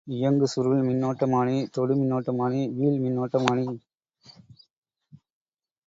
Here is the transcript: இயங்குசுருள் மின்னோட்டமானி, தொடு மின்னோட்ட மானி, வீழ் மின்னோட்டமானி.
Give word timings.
இயங்குசுருள் 0.07 0.79
மின்னோட்டமானி, 0.83 1.57
தொடு 1.71 1.95
மின்னோட்ட 1.95 2.33
மானி, 2.35 2.61
வீழ் 2.73 2.99
மின்னோட்டமானி. 2.99 3.65